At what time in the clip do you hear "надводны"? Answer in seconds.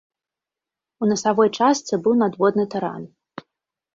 2.21-2.65